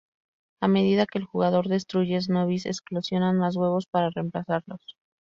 [0.61, 4.81] A medida que el jugador destruye Sno-Bees, eclosionan más huevos para reemplazarlos.